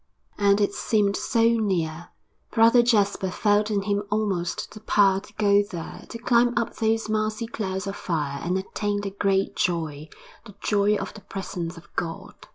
And 0.39 0.59
it 0.59 0.73
seemed 0.73 1.15
so 1.15 1.43
near! 1.47 2.07
Brother 2.49 2.81
Jasper 2.81 3.29
felt 3.29 3.69
in 3.69 3.83
him 3.83 4.01
almost 4.09 4.71
the 4.73 4.79
power 4.79 5.19
to 5.19 5.33
go 5.33 5.61
there, 5.61 6.05
to 6.09 6.17
climb 6.17 6.55
up 6.57 6.77
those 6.77 7.07
massy 7.07 7.45
clouds 7.45 7.85
of 7.85 7.95
fire 7.95 8.39
and 8.41 8.57
attain 8.57 9.01
the 9.01 9.11
great 9.11 9.55
joy 9.55 10.09
the 10.47 10.55
joy 10.59 10.95
of 10.95 11.13
the 11.13 11.21
presence 11.21 11.77
of 11.77 11.85
God. 11.95 12.33